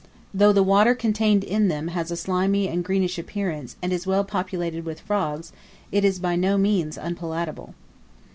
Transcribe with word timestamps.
Though 0.33 0.51
the 0.51 0.63
water 0.63 0.95
contained 0.95 1.43
in 1.43 1.67
them 1.67 1.89
has 1.89 2.09
a 2.09 2.17
slimy 2.17 2.67
and 2.67 2.83
greenish 2.83 3.19
appearance, 3.19 3.75
and 3.83 3.93
is 3.93 4.07
well 4.07 4.23
populated 4.23 4.83
with 4.83 4.99
frogs, 4.99 5.51
it 5.91 6.03
is 6.03 6.17
by 6.17 6.35
no 6.35 6.57
means 6.57 6.97
unpalatable. 6.97 7.75